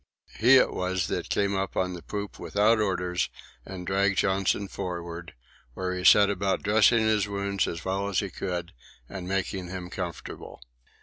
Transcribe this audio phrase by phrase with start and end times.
[0.39, 3.29] He it was that came up on the poop without orders
[3.63, 5.35] and dragged Johnson forward,
[5.75, 8.71] where he set about dressing his wounds as well as he could
[9.07, 10.59] and making him comfortable.